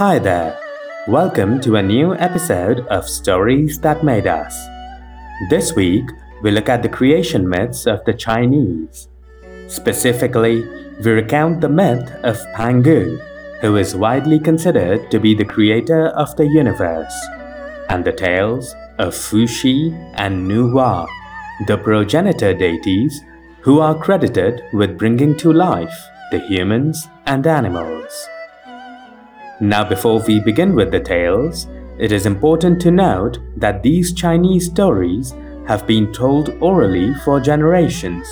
[0.00, 0.58] Hi there.
[1.08, 4.56] Welcome to a new episode of Stories That Made Us.
[5.50, 6.06] This week,
[6.40, 9.08] we look at the creation myths of the Chinese.
[9.68, 10.64] Specifically,
[11.04, 13.20] we recount the myth of Pangu,
[13.60, 17.14] who is widely considered to be the creator of the universe,
[17.90, 21.06] and the tales of Fuxi and Nuwa,
[21.66, 23.20] the progenitor deities
[23.60, 28.30] who are credited with bringing to life the humans and animals.
[29.60, 31.66] Now, before we begin with the tales,
[31.98, 35.34] it is important to note that these Chinese stories
[35.66, 38.26] have been told orally for generations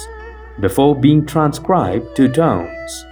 [0.60, 3.04] before being transcribed to tomes.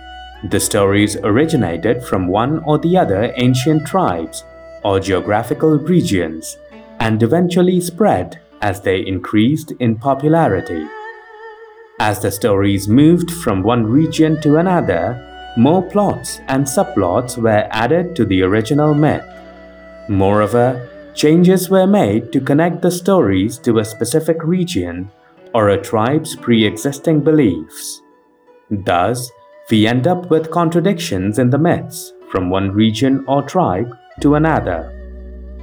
[0.50, 4.44] The stories originated from one or the other ancient tribes
[4.82, 6.56] or geographical regions
[7.00, 10.86] and eventually spread as they increased in popularity.
[12.00, 18.14] As the stories moved from one region to another, more plots and subplots were added
[18.16, 19.24] to the original myth.
[20.08, 25.10] Moreover, changes were made to connect the stories to a specific region
[25.54, 28.02] or a tribe's pre existing beliefs.
[28.70, 29.30] Thus,
[29.70, 34.92] we end up with contradictions in the myths from one region or tribe to another.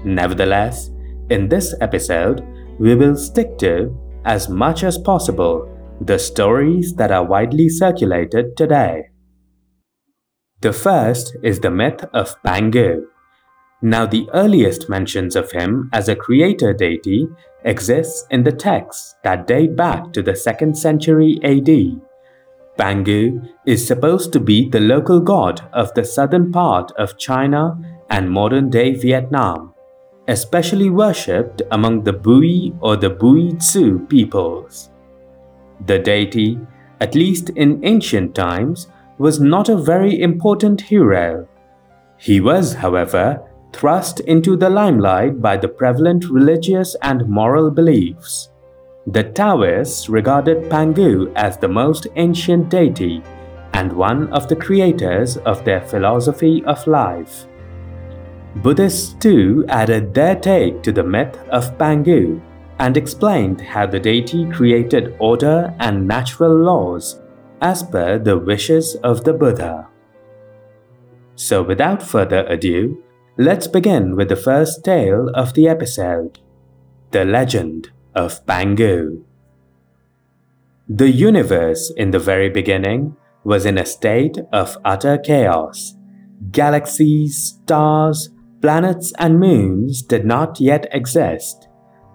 [0.04, 0.90] Nevertheless,
[1.30, 2.46] in this episode,
[2.80, 3.96] we will stick to,
[4.26, 5.70] as much as possible,
[6.02, 9.13] the stories that are widely circulated today.
[10.64, 13.04] The first is the myth of Pangu.
[13.82, 17.28] Now, the earliest mentions of him as a creator deity
[17.66, 22.00] exists in the texts that date back to the 2nd century AD.
[22.80, 27.78] Pangu is supposed to be the local god of the southern part of China
[28.10, 29.74] and modern day Vietnam,
[30.30, 34.92] especially worshipped among the Bui or the Bui Tzu peoples.
[35.88, 36.58] The deity,
[37.02, 41.48] at least in ancient times, was not a very important hero.
[42.18, 43.42] He was, however,
[43.74, 48.50] thrust into the limelight by the prevalent religious and moral beliefs.
[49.08, 53.22] The Taoists regarded Pangu as the most ancient deity
[53.74, 57.46] and one of the creators of their philosophy of life.
[58.58, 62.40] Buddhists too added their take to the myth of Pangu
[62.80, 67.20] and explained how the deity created order and natural laws
[67.64, 69.88] as per the wishes of the Buddha.
[71.36, 73.02] So, without further ado,
[73.38, 76.40] let's begin with the first tale of the episode
[77.12, 79.24] The Legend of Pangu.
[80.90, 83.16] The universe in the very beginning
[83.46, 85.96] was in a state of utter chaos.
[86.52, 88.30] Galaxies, stars,
[88.62, 91.70] planets, and moons did not yet exist.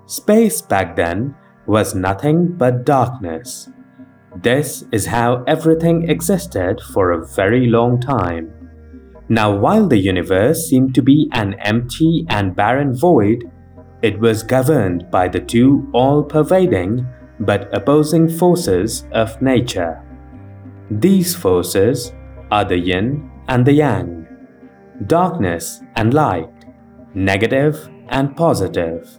[0.05, 1.35] Space back then
[1.67, 3.69] was nothing but darkness.
[4.43, 8.53] This is how everything existed for a very long time.
[9.29, 13.51] Now, while the universe seemed to be an empty and barren void,
[14.01, 17.07] it was governed by the two all pervading
[17.41, 20.03] but opposing forces of nature.
[20.91, 22.13] These forces
[22.51, 24.27] are the yin and the yang,
[25.07, 26.51] darkness and light,
[27.15, 29.19] negative and positive.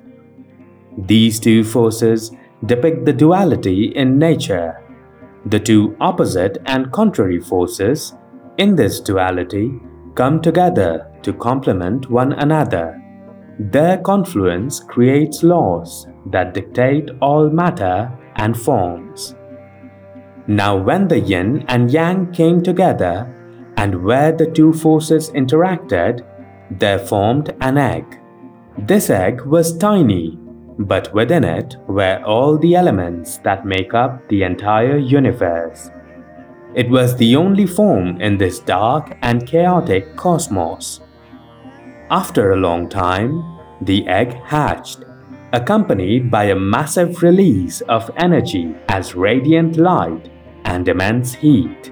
[0.97, 2.31] These two forces
[2.65, 4.81] depict the duality in nature.
[5.45, 8.13] The two opposite and contrary forces
[8.57, 9.79] in this duality
[10.15, 13.01] come together to complement one another.
[13.57, 19.35] Their confluence creates laws that dictate all matter and forms.
[20.47, 23.27] Now, when the yin and yang came together,
[23.77, 26.25] and where the two forces interacted,
[26.71, 28.19] there formed an egg.
[28.77, 30.38] This egg was tiny
[30.79, 35.91] but within it were all the elements that make up the entire universe.
[36.73, 41.01] It was the only form in this dark and chaotic cosmos.
[42.09, 43.43] After a long time,
[43.81, 45.03] the egg hatched,
[45.51, 50.31] accompanied by a massive release of energy as radiant light
[50.63, 51.91] and immense heat.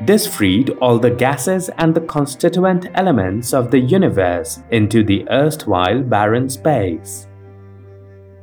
[0.00, 6.02] This freed all the gases and the constituent elements of the universe into the erstwhile
[6.02, 7.28] barren space.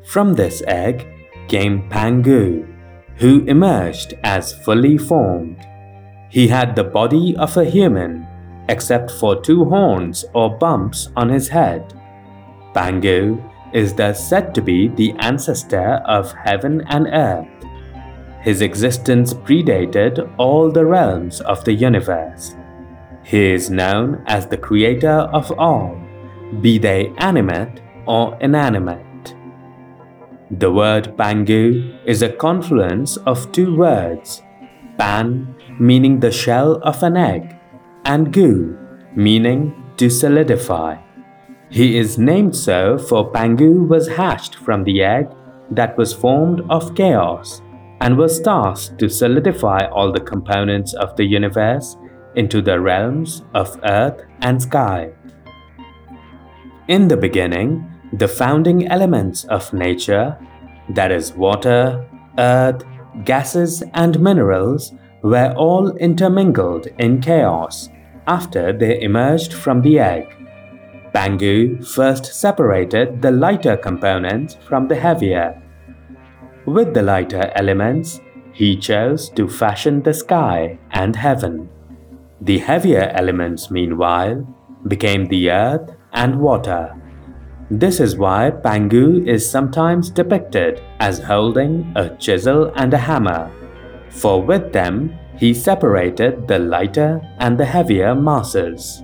[0.10, 1.06] From this egg
[1.48, 2.66] came Pangu,
[3.18, 5.60] who emerged as fully formed.
[6.32, 8.26] He had the body of a human,
[8.70, 11.94] except for two horns or bumps on his head.
[12.74, 13.38] Pangu
[13.72, 17.48] is thus said to be the ancestor of heaven and earth.
[18.42, 22.56] His existence predated all the realms of the universe.
[23.22, 26.02] He is known as the creator of all,
[26.62, 29.06] be they animate or inanimate.
[30.52, 34.42] The word Pangu is a confluence of two words
[34.98, 37.56] pan, meaning the shell of an egg,
[38.04, 38.76] and gu,
[39.16, 40.98] meaning to solidify.
[41.70, 45.30] He is named so for Pangu was hatched from the egg
[45.70, 47.62] that was formed of chaos
[48.02, 51.96] and was tasked to solidify all the components of the universe
[52.36, 55.12] into the realms of earth and sky.
[56.88, 60.38] In the beginning, the founding elements of nature,
[60.90, 62.08] that is, water,
[62.38, 62.84] earth,
[63.26, 67.90] gases, and minerals, were all intermingled in chaos
[68.28, 70.36] after they emerged from the egg.
[71.14, 75.62] Pangu first separated the lighter components from the heavier.
[76.66, 78.22] With the lighter elements,
[78.54, 81.70] he chose to fashion the sky and heaven.
[82.42, 84.48] The heavier elements, meanwhile,
[84.88, 86.96] became the earth and water.
[87.72, 93.52] This is why Pangu is sometimes depicted as holding a chisel and a hammer,
[94.10, 99.04] for with them he separated the lighter and the heavier masses.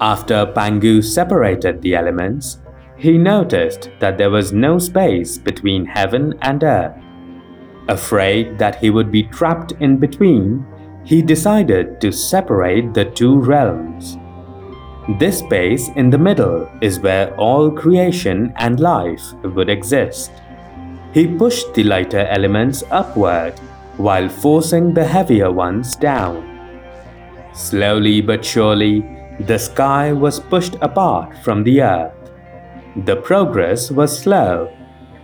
[0.00, 2.60] After Pangu separated the elements,
[2.96, 6.96] he noticed that there was no space between heaven and earth.
[7.88, 10.64] Afraid that he would be trapped in between,
[11.04, 14.16] he decided to separate the two realms.
[15.08, 20.30] This space in the middle is where all creation and life would exist.
[21.12, 23.58] He pushed the lighter elements upward
[23.96, 26.46] while forcing the heavier ones down.
[27.54, 29.00] Slowly but surely,
[29.40, 32.12] the sky was pushed apart from the earth.
[33.04, 34.70] The progress was slow,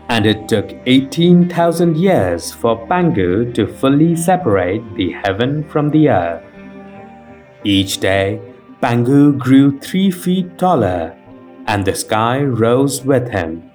[0.08, 6.43] and it took 18,000 years for Pangu to fully separate the heaven from the earth.
[7.62, 8.40] Each day,
[8.82, 11.17] Pangu grew three feet taller,
[11.67, 13.70] and the sky rose with him.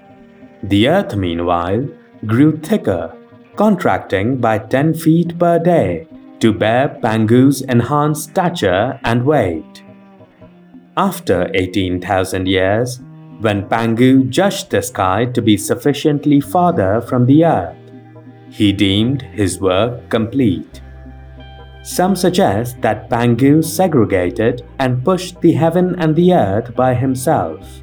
[0.64, 1.88] The earth, meanwhile,
[2.28, 3.14] grew thicker,
[3.56, 6.08] contracting by 10 feet per day
[6.40, 9.84] to bear Pangu's enhanced stature and weight.
[10.98, 13.00] After 18,000 years,
[13.40, 17.76] when Pangu judged the sky to be sufficiently farther from the earth,
[18.50, 20.81] he deemed his work complete.
[21.84, 27.82] Some suggest that Pangu segregated and pushed the heaven and the earth by himself.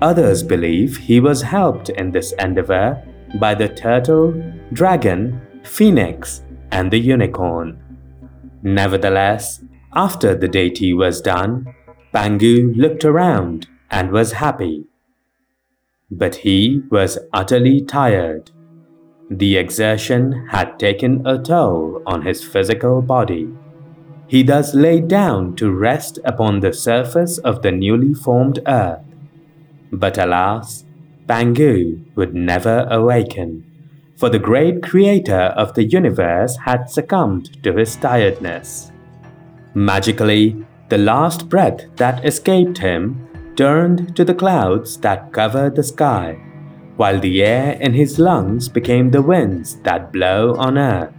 [0.00, 3.02] Others believe he was helped in this endeavor
[3.40, 4.32] by the turtle,
[4.72, 7.82] dragon, phoenix, and the unicorn.
[8.62, 9.62] Nevertheless,
[9.94, 11.74] after the deity was done,
[12.14, 14.84] Pangu looked around and was happy.
[16.10, 18.50] But he was utterly tired.
[19.30, 23.48] The exertion had taken a toll on his physical body.
[24.26, 29.04] He thus lay down to rest upon the surface of the newly formed earth.
[29.92, 30.84] But alas,
[31.26, 33.64] Pangu would never awaken,
[34.16, 38.92] for the great creator of the universe had succumbed to his tiredness.
[39.74, 46.38] Magically, the last breath that escaped him turned to the clouds that covered the sky,
[46.98, 51.14] while the air in his lungs became the winds that blow on earth.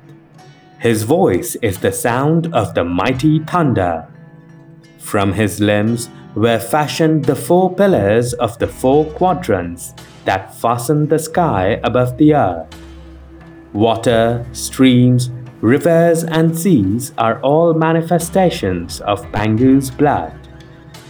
[0.78, 4.08] His voice is the sound of the mighty thunder.
[5.00, 9.96] From his limbs were fashioned the four pillars of the four quadrants
[10.26, 12.68] that fasten the sky above the earth.
[13.74, 15.32] Water, streams,
[15.62, 20.34] Rivers and seas are all manifestations of Pangu's blood.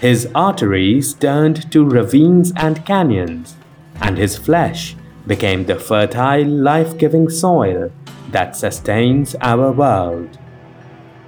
[0.01, 3.55] His arteries turned to ravines and canyons,
[4.01, 4.96] and his flesh
[5.27, 7.91] became the fertile, life giving soil
[8.32, 10.38] that sustains our world.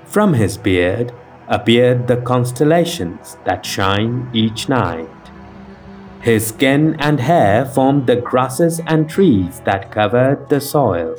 [0.06, 1.14] From his beard
[1.48, 5.10] appeared the constellations that shine each night.
[6.22, 11.16] His skin and hair formed the grasses and trees that covered the soil.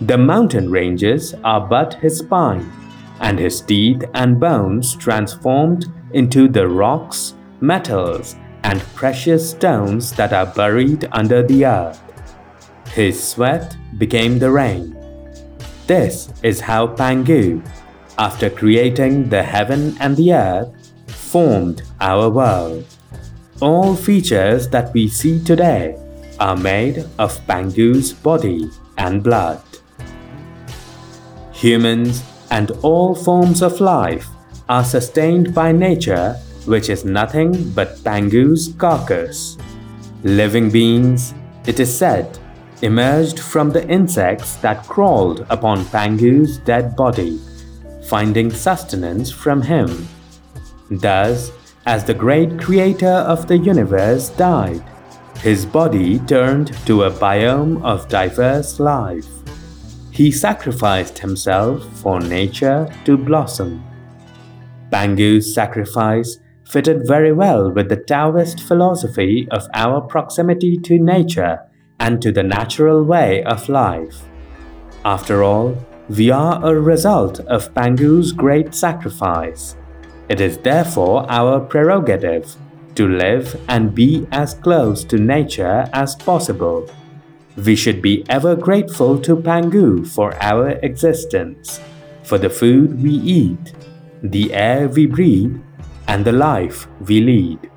[0.00, 2.70] The mountain ranges are but his spine,
[3.20, 8.36] and his teeth and bones transformed into the rocks, metals,
[8.68, 11.98] and precious stones that are buried under the earth.
[12.92, 14.94] His sweat became the rain.
[15.86, 17.64] This is how Pangu,
[18.18, 20.68] after creating the heaven and the earth,
[21.06, 22.84] formed our world.
[23.62, 25.96] All features that we see today
[26.38, 29.62] are made of Pangu's body and blood.
[31.52, 34.28] Humans and all forms of life
[34.68, 36.36] are sustained by nature,
[36.68, 39.56] which is nothing but Pangu's carcass.
[40.22, 41.34] Living beings,
[41.66, 42.38] it is said,
[42.82, 47.40] emerged from the insects that crawled upon Pangu's dead body,
[48.08, 50.06] finding sustenance from him.
[50.90, 51.50] Thus,
[51.86, 54.82] as the great creator of the universe died,
[55.40, 59.26] his body turned to a biome of diverse life.
[60.10, 63.84] He sacrificed himself for nature to blossom.
[64.90, 71.58] Pangu's sacrifice fitted very well with the Taoist philosophy of our proximity to nature
[71.98, 74.22] and to the natural way of life.
[75.04, 75.76] After all,
[76.10, 79.76] we are a result of Pangu's great sacrifice.
[80.28, 82.54] It is therefore our prerogative
[82.96, 86.90] to live and be as close to nature as possible.
[87.56, 91.80] We should be ever grateful to Pangu for our existence,
[92.24, 93.72] for the food we eat,
[94.22, 95.60] the air we breathe,
[96.08, 97.70] and the life we lead.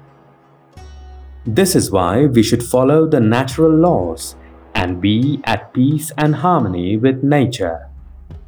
[1.45, 4.35] This is why we should follow the natural laws
[4.75, 7.89] and be at peace and harmony with nature.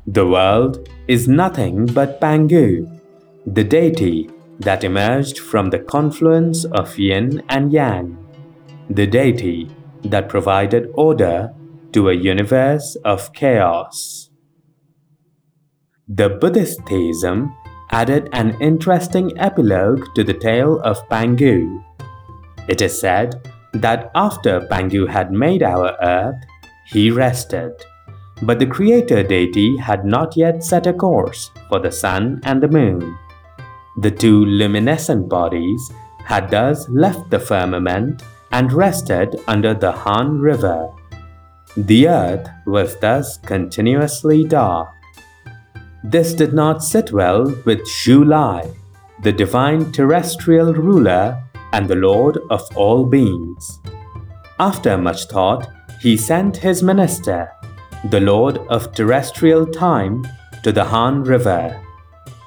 [0.08, 3.00] The world is nothing but Pangu,
[3.46, 8.18] the deity that emerged from the confluence of yin and yang,
[8.90, 9.70] the deity
[10.04, 11.54] that provided order
[11.94, 14.30] to a universe of chaos.
[16.08, 17.56] The Buddhist theism
[17.94, 21.80] added an interesting epilogue to the tale of Pangu.
[22.68, 26.42] It is said that after Pangu had made our earth,
[26.88, 27.72] he rested.
[28.42, 32.68] But the creator deity had not yet set a course for the sun and the
[32.68, 33.16] moon.
[34.02, 35.92] The two luminescent bodies
[36.26, 40.90] had thus left the firmament and rested under the Han River.
[41.78, 44.90] The earth was thus continuously dark.
[46.04, 48.70] This did not sit well with Zhu Lai,
[49.22, 51.42] the divine terrestrial ruler
[51.72, 53.80] and the lord of all beings.
[54.60, 55.70] After much thought,
[56.02, 57.52] he sent his minister,
[58.10, 60.28] the lord of terrestrial time,
[60.64, 61.82] to the Han River.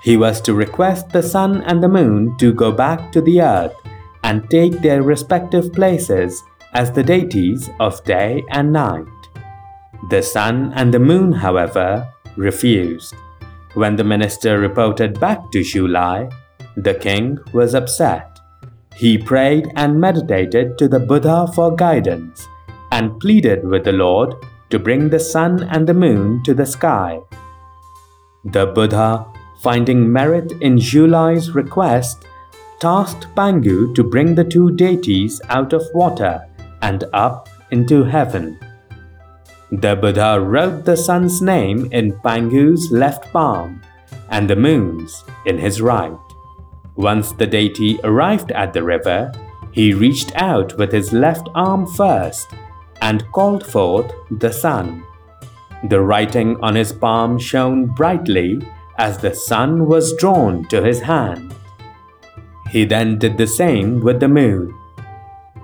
[0.02, 3.74] He was to request the sun and the moon to go back to the earth
[4.22, 6.42] and take their respective places
[6.74, 9.06] as the deities of day and night.
[10.10, 13.14] The sun and the moon, however, refused.
[13.76, 16.30] When the minister reported back to Zhu Lai,
[16.78, 18.40] the king was upset.
[18.94, 22.48] He prayed and meditated to the Buddha for guidance
[22.90, 24.34] and pleaded with the Lord
[24.70, 27.20] to bring the sun and the moon to the sky.
[28.46, 29.26] The Buddha,
[29.60, 32.24] finding merit in Zhu Lai's request,
[32.80, 36.40] tasked Pangu to bring the two deities out of water
[36.80, 38.58] and up into heaven.
[39.72, 43.82] The Buddha wrote the sun's name in Pangu's left palm
[44.30, 46.16] and the moon's in his right.
[46.94, 49.32] Once the deity arrived at the river,
[49.72, 52.48] he reached out with his left arm first
[53.02, 55.02] and called forth the sun.
[55.88, 58.60] The writing on his palm shone brightly
[58.98, 61.54] as the sun was drawn to his hand.
[62.70, 64.72] He then did the same with the moon.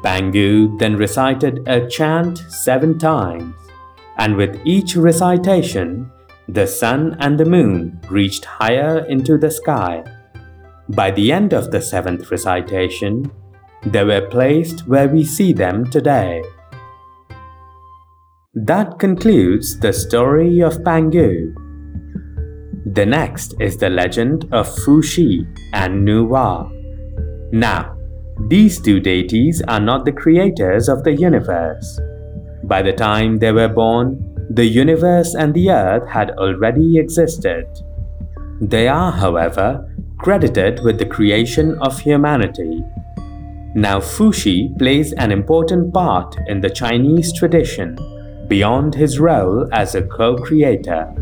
[0.03, 3.55] Pangu then recited a chant seven times
[4.19, 6.11] and with each recitation,
[6.49, 10.05] the sun and the moon reached higher into the sky.
[10.89, 13.31] By the end of the seventh recitation,
[13.87, 16.43] they were placed where we see them today.
[18.55, 21.55] That concludes the story of Pangu.
[22.85, 26.71] The next is the legend of Fuxi and Nuwa.
[27.53, 27.97] Now,
[28.49, 31.99] these two deities are not the creators of the universe.
[32.65, 37.67] By the time they were born, the universe and the earth had already existed.
[38.61, 39.89] They are, however,
[40.19, 42.85] credited with the creation of humanity.
[43.75, 47.97] Now, Fuxi plays an important part in the Chinese tradition,
[48.47, 51.13] beyond his role as a co creator.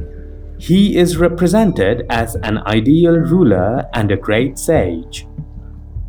[0.59, 5.27] He is represented as an ideal ruler and a great sage.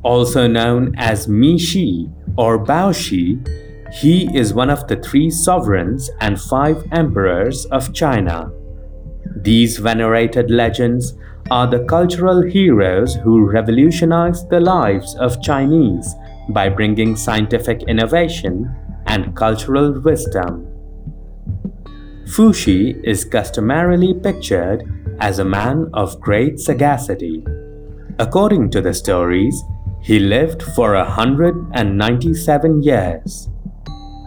[0.03, 3.39] Also known as Mi Shi or Bao Shi,
[3.91, 8.51] he is one of the three sovereigns and five emperors of China.
[9.35, 11.13] These venerated legends
[11.49, 16.15] are the cultural heroes who revolutionized the lives of Chinese
[16.49, 18.73] by bringing scientific innovation
[19.07, 20.67] and cultural wisdom.
[22.25, 24.83] Fuxi is customarily pictured
[25.19, 27.43] as a man of great sagacity.
[28.19, 29.61] According to the stories,
[30.01, 33.49] he lived for 197 years.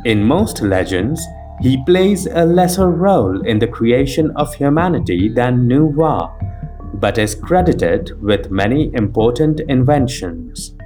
[0.05, 1.27] In most legends,
[1.61, 6.31] he plays a lesser role in the creation of humanity than Nuwa,
[7.01, 10.77] but is credited with many important inventions.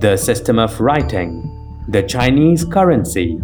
[0.00, 3.38] The system of writing, the Chinese currency,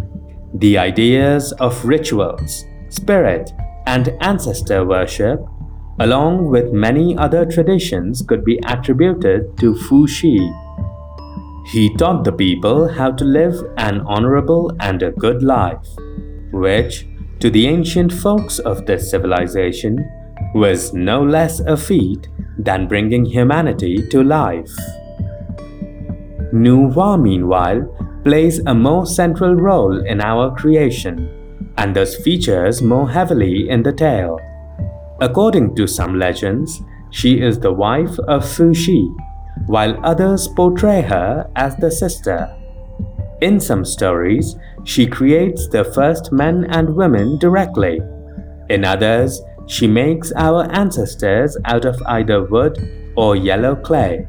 [0.55, 3.53] the ideas of rituals, spirit,
[3.85, 5.39] and ancestor worship,
[5.99, 10.37] along with many other traditions, could be attributed to Fuxi.
[11.65, 15.87] He taught the people how to live an honorable and a good life,
[16.51, 17.07] which,
[17.39, 19.97] to the ancient folks of this civilization,
[20.53, 22.27] was no less a feat
[22.57, 24.71] than bringing humanity to life.
[26.53, 27.81] Nuwa, meanwhile,
[28.23, 31.29] plays a more central role in our creation
[31.77, 34.39] and thus features more heavily in the tale.
[35.21, 39.09] According to some legends, she is the wife of Fu Xi,
[39.65, 42.53] while others portray her as the sister.
[43.41, 47.99] In some stories, she creates the first men and women directly.
[48.69, 52.77] In others, she makes our ancestors out of either wood
[53.15, 54.27] or yellow clay.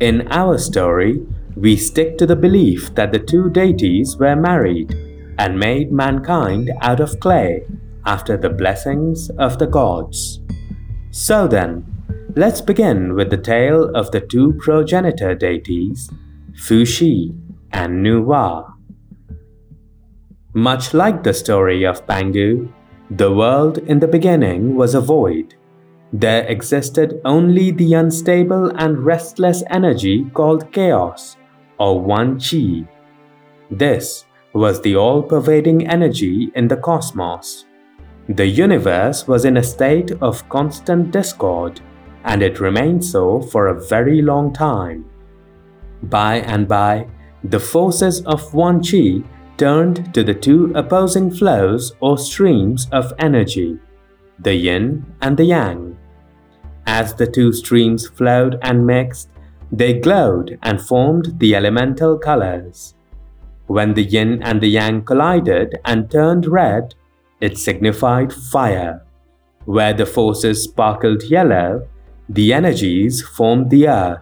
[0.00, 1.24] In our story,
[1.56, 4.92] we stick to the belief that the two deities were married
[5.38, 7.64] and made mankind out of clay
[8.06, 10.40] after the blessings of the gods.
[11.10, 11.93] So then,
[12.36, 16.10] let's begin with the tale of the two progenitor deities,
[16.56, 17.32] Fu Xi
[17.72, 18.72] and Nuwa.
[20.52, 22.72] Much like the story of Pangu,
[23.10, 25.54] the world in the beginning was a void
[26.14, 31.36] there existed only the unstable and restless energy called chaos,
[31.80, 32.86] or Wan Qi.
[33.68, 37.66] This was the all pervading energy in the cosmos.
[38.28, 41.80] The universe was in a state of constant discord,
[42.24, 45.04] and it remained so for a very long time.
[46.02, 47.06] By and by,
[47.44, 49.22] the forces of Wan chi
[49.56, 53.78] turned to the two opposing flows or streams of energy,
[54.38, 55.96] the yin and the yang.
[56.86, 59.30] As the two streams flowed and mixed,
[59.70, 62.94] they glowed and formed the elemental colors.
[63.66, 66.94] When the yin and the yang collided and turned red,
[67.40, 69.02] it signified fire.
[69.64, 71.88] Where the forces sparkled yellow,
[72.28, 74.20] the energies formed the earth.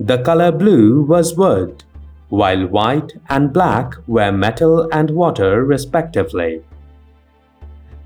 [0.00, 1.84] The color blue was wood,
[2.28, 6.62] while white and black were metal and water, respectively.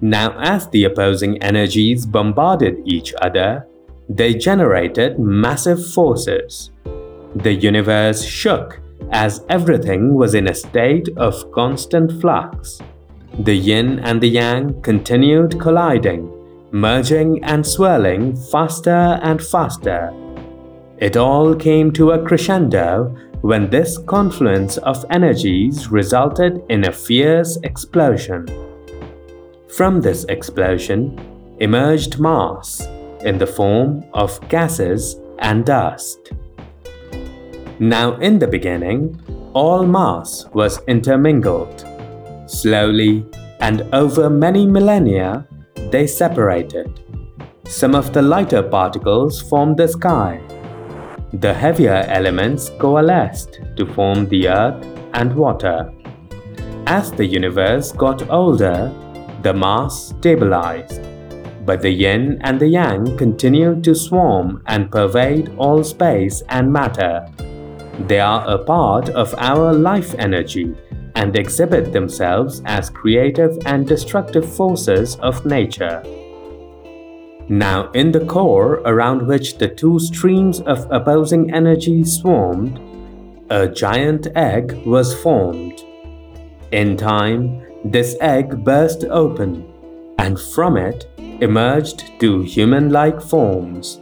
[0.00, 3.66] Now, as the opposing energies bombarded each other,
[4.08, 6.70] they generated massive forces.
[7.36, 8.80] The universe shook
[9.12, 12.80] as everything was in a state of constant flux.
[13.40, 16.31] The yin and the yang continued colliding,
[16.72, 20.12] merging and swirling faster and faster.
[20.98, 27.58] It all came to a crescendo when this confluence of energies resulted in a fierce
[27.64, 28.46] explosion.
[29.76, 32.86] From this explosion emerged mass,
[33.24, 36.32] in the form of gases and dust.
[37.78, 39.20] Now, in the beginning,
[39.54, 41.86] all mass was intermingled.
[42.46, 43.26] Slowly
[43.60, 45.46] and over many millennia,
[45.92, 47.04] they separated.
[47.68, 50.40] Some of the lighter particles formed the sky.
[51.34, 55.92] The heavier elements coalesced to form the earth and water.
[56.86, 58.92] As the universe got older,
[59.42, 61.12] the mass stabilized
[61.64, 67.26] but the yin and the yang continue to swarm and pervade all space and matter.
[68.08, 70.74] They are a part of our life energy
[71.14, 76.02] and exhibit themselves as creative and destructive forces of nature.
[77.48, 82.80] Now, in the core around which the two streams of opposing energy swarmed,
[83.50, 85.82] a giant egg was formed.
[86.70, 89.66] In time, this egg burst open,
[90.18, 94.00] and from it emerged two human like forms.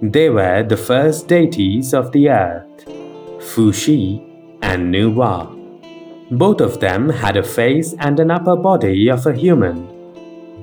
[0.00, 2.86] They were the first deities of the earth,
[3.40, 4.22] Fu Xi
[4.62, 5.61] and Nuwa.
[6.32, 9.86] Both of them had a face and an upper body of a human,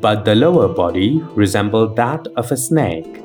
[0.01, 3.21] but the lower body resembled that of a snake.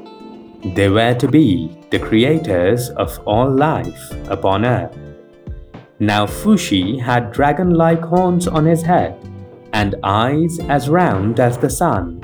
[0.74, 4.94] They were to be the creators of all life upon earth.
[5.98, 9.16] Now Fu Xi had dragon like horns on his head
[9.72, 12.20] and eyes as round as the sun.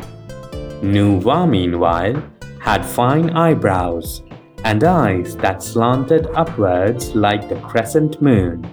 [0.83, 2.22] Nuwa, meanwhile,
[2.59, 4.22] had fine eyebrows
[4.64, 8.68] and eyes that slanted upwards like the crescent moon.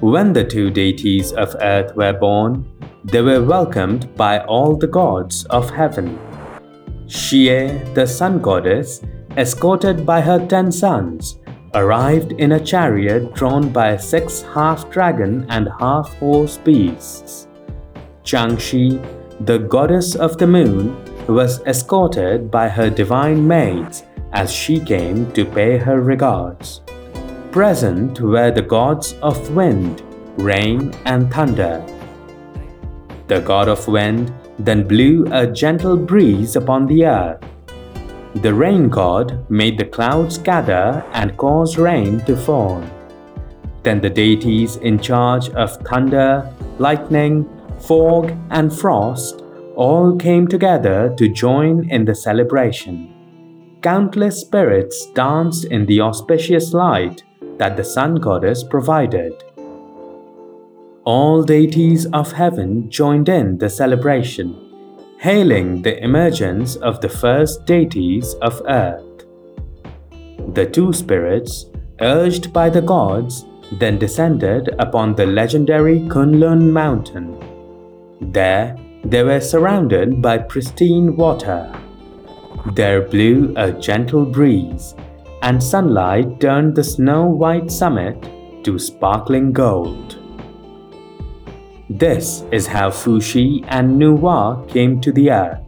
[0.00, 2.66] When the two deities of earth were born,
[3.04, 6.18] they were welcomed by all the gods of heaven.
[7.06, 9.00] Xie, the sun goddess,
[9.38, 11.38] escorted by her ten sons,
[11.72, 17.48] arrived in a chariot drawn by six half dragon and half horse beasts.
[18.22, 19.00] Changxi,
[19.46, 20.94] the goddess of the moon
[21.26, 26.82] was escorted by her divine maids as she came to pay her regards.
[27.56, 30.02] Present were the gods of wind,
[30.36, 31.82] rain, and thunder.
[33.28, 37.42] The god of wind then blew a gentle breeze upon the earth.
[38.42, 42.84] The rain god made the clouds gather and cause rain to fall.
[43.84, 46.46] Then the deities in charge of thunder,
[46.78, 47.48] lightning,
[47.80, 49.42] fog, and frost
[49.76, 53.14] all came together to join in the celebration.
[53.80, 57.22] Countless spirits danced in the auspicious light
[57.58, 59.32] that the sun goddess provided.
[61.04, 64.56] All deities of heaven joined in the celebration,
[65.18, 69.24] hailing the emergence of the first deities of earth.
[70.54, 71.66] The two spirits,
[72.00, 77.36] urged by the gods, then descended upon the legendary Kunlun mountain.
[78.20, 81.72] There, they were surrounded by pristine water.
[82.74, 84.94] There blew a gentle breeze,
[85.42, 88.16] and sunlight turned the snow white summit
[88.64, 90.18] to sparkling gold.
[91.88, 95.60] This is how Fuxi and Nuwa came to the earth.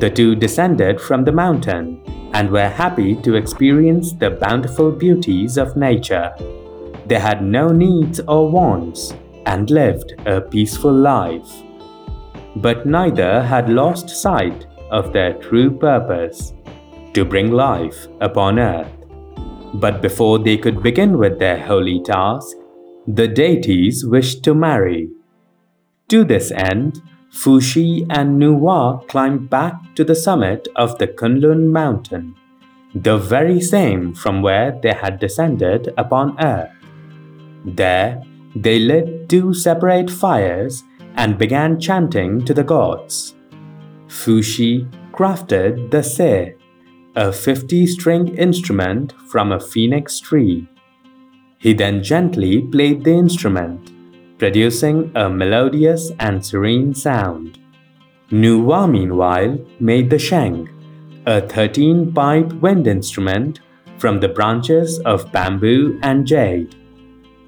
[0.00, 2.00] The two descended from the mountain
[2.32, 6.34] and were happy to experience the bountiful beauties of nature.
[7.06, 9.14] They had no needs or wants
[9.46, 11.62] and lived a peaceful life.
[12.56, 16.54] But neither had lost sight of their true purpose
[17.14, 18.92] to bring life upon earth.
[19.74, 22.56] But before they could begin with their holy task,
[23.06, 25.10] the deities wished to marry.
[26.08, 32.36] To this end, Fuxi and Nuwa climbed back to the summit of the Kunlun mountain,
[32.94, 36.70] the very same from where they had descended upon earth.
[37.64, 38.22] There,
[38.54, 40.84] they lit two separate fires
[41.16, 43.34] and began chanting to the gods.
[44.06, 46.54] Fuxi crafted the se,
[47.16, 50.68] a 50 string instrument from a phoenix tree.
[51.58, 53.92] He then gently played the instrument,
[54.38, 57.58] producing a melodious and serene sound.
[58.30, 60.68] Nuwa, meanwhile, made the sheng,
[61.24, 63.60] a 13 pipe wind instrument
[63.98, 66.74] from the branches of bamboo and jade.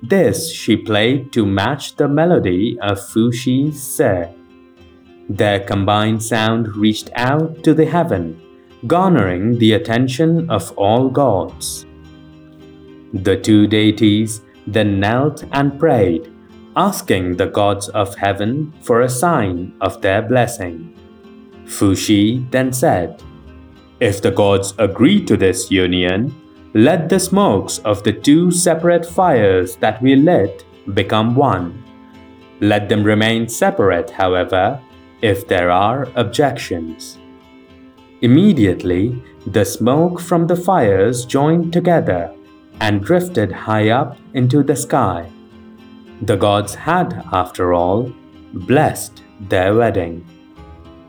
[0.02, 4.33] This she played to match the melody of Fuxi's Se.
[5.29, 8.40] Their combined sound reached out to the heaven,
[8.86, 11.86] garnering the attention of all gods.
[13.12, 16.32] The two deities then knelt and prayed,
[16.76, 20.92] asking the gods of heaven for a sign of their blessing.
[21.64, 23.22] Fuxi then said,
[24.00, 26.34] If the gods agree to this union,
[26.74, 31.82] let the smokes of the two separate fires that we lit become one.
[32.60, 34.80] Let them remain separate, however,
[35.22, 37.18] if there are objections.
[38.22, 42.35] Immediately, the smoke from the fires joined together
[42.81, 45.31] and drifted high up into the sky.
[46.22, 48.11] The gods had, after all,
[48.55, 50.24] blessed their wedding.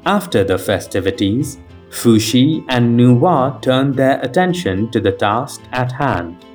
[0.05, 6.45] After the festivities, Fuxi and Nuwa turned their attention to the task at hand,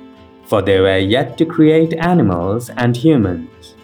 [0.45, 3.75] for they were yet to create animals and humans.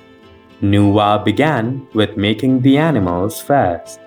[0.62, 4.00] Nuwa began with making the animals first.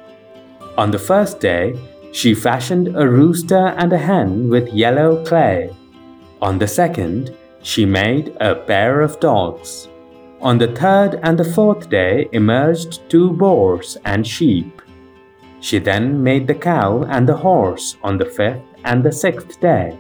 [0.79, 1.75] On the first day,
[2.13, 5.75] she fashioned a rooster and a hen with yellow clay.
[6.41, 9.89] On the second, she made a pair of dogs.
[10.41, 14.83] On the third and the fourth day emerged two boars and sheep.
[15.61, 19.97] She then made the cow and the horse on the fifth and the sixth day.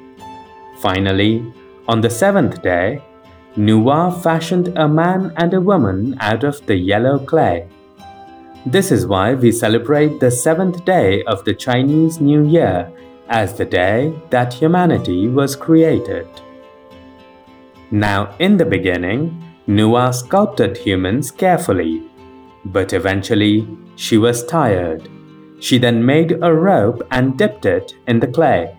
[0.80, 1.52] Finally,
[1.88, 3.00] on the seventh day,
[3.56, 7.68] Nuwa fashioned a man and a woman out of the yellow clay.
[8.66, 12.92] This is why we celebrate the seventh day of the Chinese New Year
[13.28, 16.28] as the day that humanity was created.
[17.90, 22.02] Now, in the beginning, Nuwa sculpted humans carefully,
[22.64, 25.08] but eventually she was tired
[25.62, 28.76] she then made a rope and dipped it in the clay.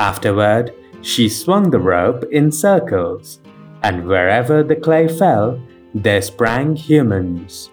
[0.00, 3.38] Afterward, she swung the rope in circles,
[3.84, 5.62] and wherever the clay fell,
[5.94, 7.70] there sprang humans.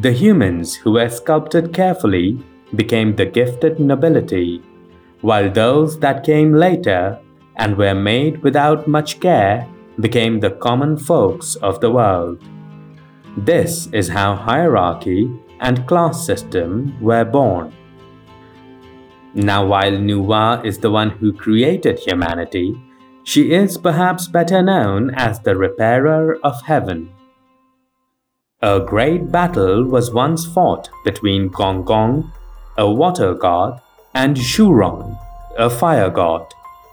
[0.00, 2.42] The humans who were sculpted carefully
[2.74, 4.62] became the gifted nobility,
[5.20, 7.18] while those that came later
[7.56, 9.68] and were made without much care
[10.00, 12.42] became the common folks of the world.
[13.36, 17.74] This is how hierarchy and class system were born.
[19.34, 22.74] Now, while Nuwa is the one who created humanity,
[23.24, 27.12] she is perhaps better known as the repairer of heaven.
[28.64, 32.30] A great battle was once fought between Gong Gong,
[32.78, 33.80] a water god,
[34.14, 35.18] and Zhurong,
[35.58, 36.46] a fire god.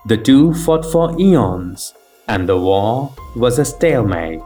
[0.08, 1.94] The two fought for eons,
[2.28, 4.42] and the war was a stalemate.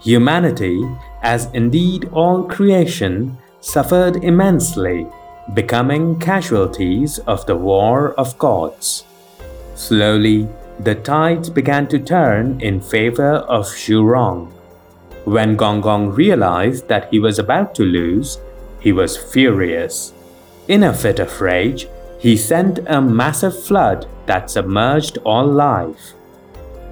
[0.00, 0.88] Humanity,
[1.22, 5.06] as indeed all creation, suffered immensely
[5.52, 9.04] becoming casualties of the war of gods.
[9.74, 10.48] Slowly,
[10.80, 14.57] the tides began to turn in favor of Zhurong.
[15.24, 18.38] When Gong Gong realized that he was about to lose,
[18.80, 20.12] he was furious.
[20.68, 26.14] In a fit of rage, he sent a massive flood that submerged all life.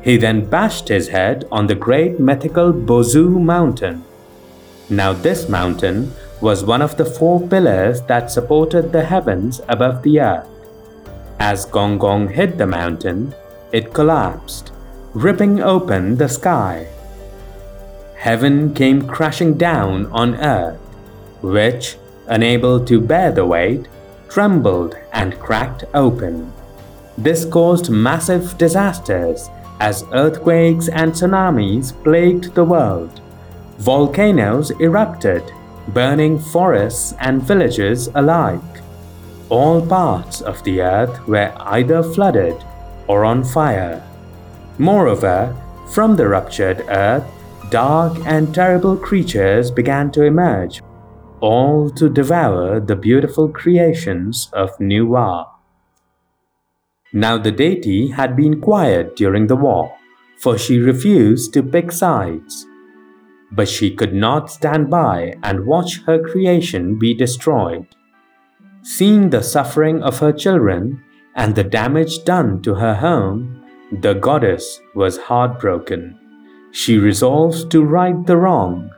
[0.03, 4.05] He then bashed his head on the great mythical Buzhou mountain.
[4.89, 10.21] Now, this mountain was one of the four pillars that supported the heavens above the
[10.21, 10.49] earth.
[11.41, 13.35] As Gong Gong hit the mountain,
[13.73, 14.73] it collapsed,
[15.13, 16.87] ripping open the sky.
[18.17, 20.79] Heaven came crashing down on earth,
[21.43, 23.87] which, unable to bear the weight,
[24.29, 26.53] trembled and cracked open.
[27.19, 29.49] This caused massive disasters
[29.81, 33.21] as earthquakes and tsunamis plagued the world.
[33.79, 35.43] Volcanoes erupted,
[35.89, 38.61] burning forests and villages alike.
[39.51, 42.57] All parts of the earth were either flooded
[43.07, 44.03] or on fire.
[44.79, 45.55] Moreover,
[45.93, 47.25] from the ruptured earth,
[47.71, 50.83] dark and terrible creatures began to emerge,
[51.41, 55.47] all to devour the beautiful creations of Nuwa.
[57.13, 59.95] Now the deity had been quiet during the war,
[60.39, 62.67] for she refused to pick sides.
[63.53, 67.87] But she could not stand by and watch her creation be destroyed.
[68.83, 71.03] Seeing the suffering of her children
[71.35, 76.19] and the damage done to her home, the goddess was heartbroken.
[76.77, 78.91] She resolved to right the wrong,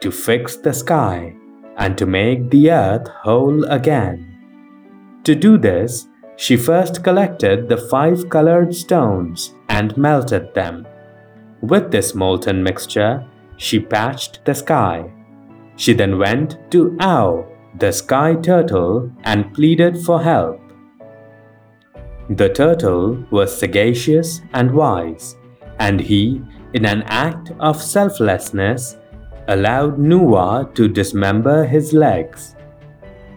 [0.00, 1.36] to fix the sky,
[1.76, 5.20] and to make the earth whole again.
[5.24, 10.86] To do this, she first collected the five colored stones and melted them.
[11.60, 13.22] With this molten mixture,
[13.58, 15.04] she patched the sky.
[15.76, 17.46] She then went to Ao,
[17.78, 20.58] the sky turtle, and pleaded for help.
[22.30, 25.36] The turtle was sagacious and wise,
[25.78, 26.40] and he,
[26.76, 28.98] in an act of selflessness,
[29.48, 32.54] allowed Nuwa to dismember his legs.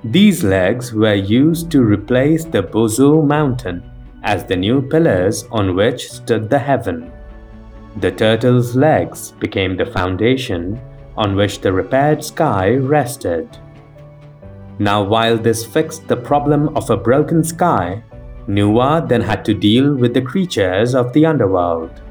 [0.04, 3.82] These legs were used to replace the Buzhou mountain
[4.24, 7.14] as the new pillars on which stood the heaven.
[8.02, 10.78] The turtle's legs became the foundation
[11.16, 13.48] on which the repaired sky rested.
[14.80, 18.04] Now, while this fixed the problem of a broken sky,
[18.50, 22.02] Nuwa then had to deal with the creatures of the underworld.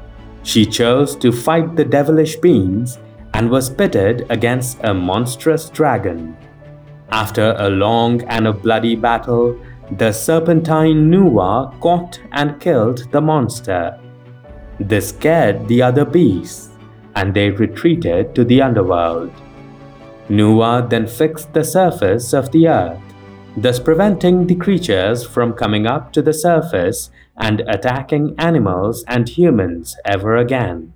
[0.48, 2.98] She chose to fight the devilish beings
[3.34, 6.34] and was pitted against a monstrous dragon.
[7.10, 9.60] After a long and a bloody battle,
[9.98, 14.00] the serpentine Nuwa caught and killed the monster.
[14.80, 16.70] This scared the other beasts,
[17.14, 19.32] and they retreated to the underworld.
[20.30, 23.02] Nuwa then fixed the surface of the earth,
[23.58, 29.96] thus preventing the creatures from coming up to the surface and attacking animals and humans
[30.04, 30.92] ever again.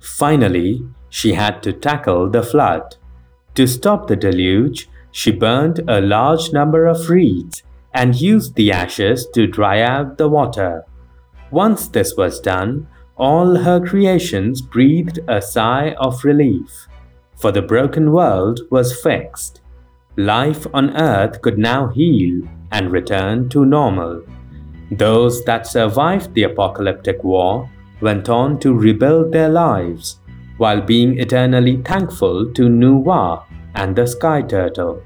[0.00, 2.96] Finally, she had to tackle the flood.
[3.54, 9.26] To stop the deluge, she burned a large number of reeds and used the ashes
[9.34, 10.84] to dry out the water.
[11.50, 16.86] Once this was done, all her creations breathed a sigh of relief,
[17.36, 19.60] for the broken world was fixed.
[20.16, 24.22] Life on earth could now heal and return to normal.
[24.90, 27.70] Those that survived the apocalyptic war
[28.00, 30.20] went on to rebuild their lives
[30.56, 35.02] while being eternally thankful to Nuwa and the sky turtle.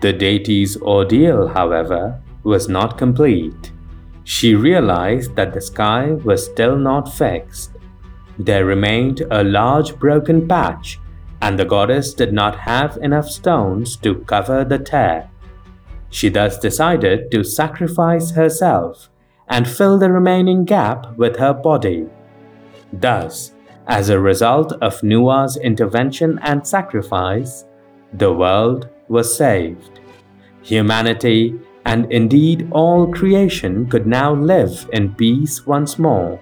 [0.00, 3.72] The deity's ordeal, however, was not complete.
[4.22, 7.72] She realized that the sky was still not fixed.
[8.38, 11.00] There remained a large broken patch,
[11.42, 15.28] and the goddess did not have enough stones to cover the tear.
[16.10, 19.10] She thus decided to sacrifice herself
[19.48, 22.06] and fill the remaining gap with her body.
[22.92, 23.52] Thus,
[23.86, 27.64] as a result of Nuwa's intervention and sacrifice,
[28.12, 30.00] the world was saved.
[30.62, 36.38] Humanity and indeed all creation could now live in peace once more.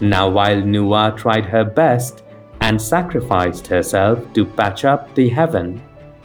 [0.00, 2.22] Now, while Nuwa tried her best
[2.60, 5.82] and sacrificed herself to patch up the heaven,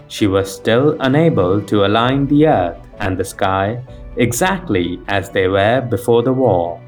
[0.08, 3.84] she was still unable to align the earth and the sky
[4.18, 6.82] exactly as they were before the war.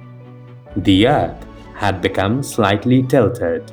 [0.78, 3.72] The earth had become slightly tilted.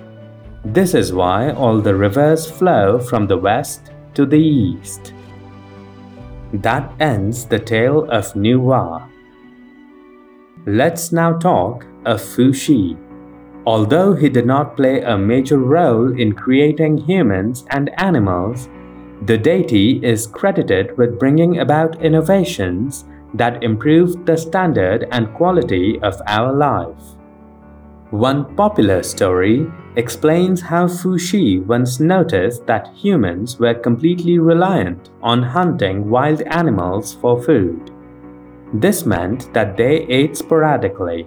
[0.64, 5.12] This is why all the rivers flow from the west to the east.
[6.52, 9.08] That ends the tale of Nuwa.
[10.66, 12.96] Let's now talk of Fuxi.
[13.66, 18.68] Although he did not play a major role in creating humans and animals,
[19.26, 26.20] the deity is credited with bringing about innovations that improved the standard and quality of
[26.26, 27.16] our life.
[28.10, 36.10] One popular story explains how Fuxi once noticed that humans were completely reliant on hunting
[36.10, 37.90] wild animals for food.
[38.74, 41.26] This meant that they ate sporadically,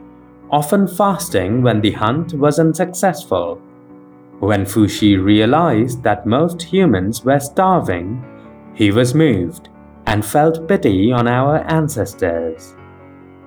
[0.51, 3.59] often fasting when the hunt was unsuccessful.
[4.39, 8.23] When Fuxi realized that most humans were starving,
[8.75, 9.69] he was moved
[10.05, 12.75] and felt pity on our ancestors.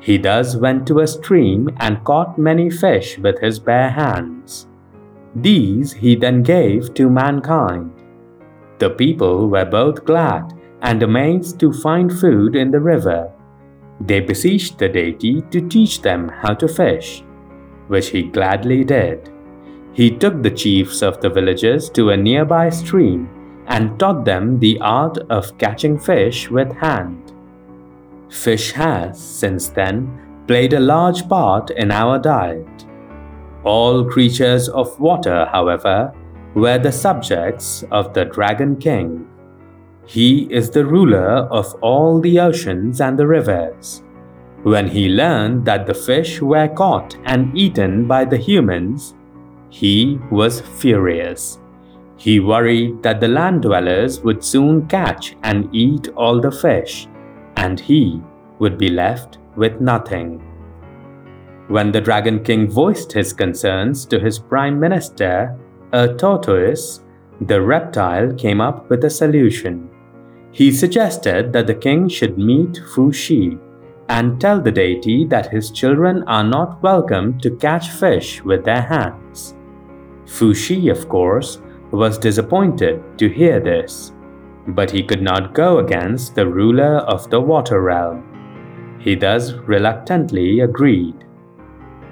[0.01, 4.67] He thus went to a stream and caught many fish with his bare hands.
[5.37, 7.93] These he then gave to mankind.
[8.79, 13.31] The people were both glad and amazed to find food in the river.
[14.01, 17.23] They beseeched the deity to teach them how to fish,
[17.89, 19.31] which he gladly did.
[19.93, 23.29] He took the chiefs of the villages to a nearby stream
[23.67, 27.33] and taught them the art of catching fish with hand.
[28.31, 32.87] Fish has, since then, played a large part in our diet.
[33.65, 36.13] All creatures of water, however,
[36.55, 39.27] were the subjects of the Dragon King.
[40.07, 44.03] He is the ruler of all the oceans and the rivers.
[44.63, 49.15] When he learned that the fish were caught and eaten by the humans,
[49.71, 51.59] he was furious.
[52.17, 57.09] He worried that the land dwellers would soon catch and eat all the fish,
[57.57, 58.21] and he
[58.59, 60.43] would be left with nothing.
[61.69, 65.57] When the Dragon King voiced his concerns to his Prime Minister,
[65.93, 67.03] a tortoise,
[67.41, 69.89] the reptile came up with a solution.
[70.53, 73.59] He suggested that the king should meet Fuxi
[74.09, 78.83] and tell the deity that his children are not welcome to catch fish with their
[78.83, 79.20] hands.
[80.31, 84.13] Fuxi, of course, was disappointed to hear this,
[84.69, 88.23] but he could not go against the ruler of the water realm.
[89.01, 91.25] He thus reluctantly agreed.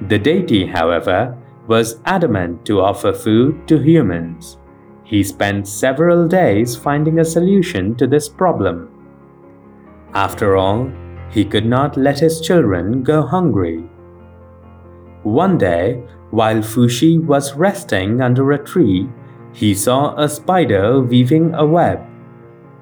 [0.09, 1.37] The deity, however,
[1.69, 4.59] was adamant to offer food to humans.
[5.05, 8.91] He spent several days finding a solution to this problem.
[10.13, 10.91] After all,
[11.31, 13.89] he could not let his children go hungry.
[15.23, 19.09] One day, while Fuxi was resting under a tree,
[19.53, 22.01] he saw a spider weaving a web.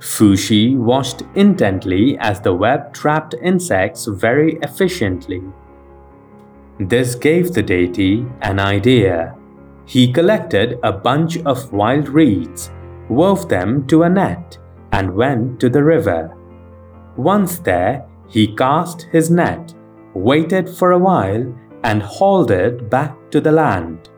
[0.00, 5.42] Fuxi watched intently as the web trapped insects very efficiently.
[6.78, 9.34] This gave the deity an idea.
[9.86, 12.70] He collected a bunch of wild reeds,
[13.08, 14.58] wove them to a net,
[14.92, 16.36] and went to the river.
[17.16, 19.72] Once there, he cast his net,
[20.12, 21.46] waited for a while,
[21.84, 24.08] and hauled it back to the land.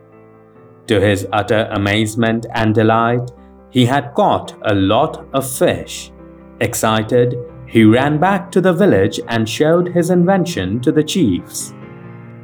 [0.86, 3.30] To his utter amazement and delight,
[3.70, 6.10] he had caught a lot of fish.
[6.60, 11.74] Excited, he ran back to the village and showed his invention to the chiefs.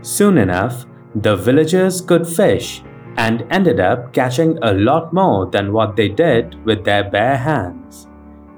[0.02, 2.82] Soon enough, the villagers could fish
[3.16, 8.08] and ended up catching a lot more than what they did with their bare hands.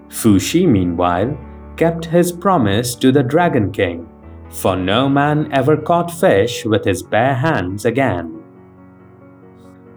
[0.09, 1.37] Fuxi, meanwhile,
[1.77, 4.09] kept his promise to the Dragon King,
[4.57, 8.43] for no man ever caught fish with his bare hands again.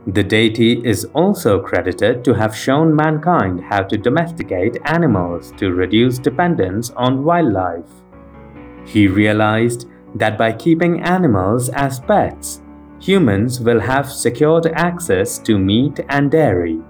[0.07, 6.19] The deity is also credited to have shown mankind how to domesticate animals to reduce
[6.19, 7.89] dependence on wildlife.
[8.85, 12.61] He realized that by keeping animals as pets,
[12.99, 16.81] humans will have secured access to meat and dairy.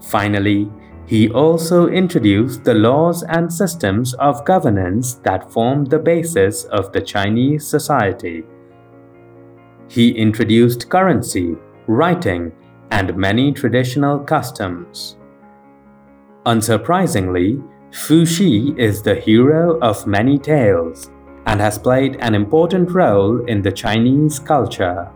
[0.00, 0.70] Finally,
[1.08, 7.00] he also introduced the laws and systems of governance that formed the basis of the
[7.00, 8.44] Chinese society.
[9.88, 12.52] He introduced currency, writing,
[12.90, 15.16] and many traditional customs.
[16.44, 21.10] Unsurprisingly, Fuxi is the hero of many tales
[21.46, 25.10] and has played an important role in the Chinese culture.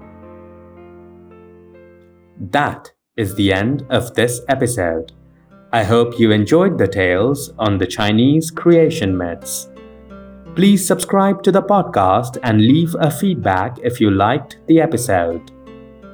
[2.40, 5.12] That is the end of this episode.
[5.74, 9.70] I hope you enjoyed the tales on the Chinese creation myths.
[10.54, 15.50] Please subscribe to the podcast and leave a feedback if you liked the episode.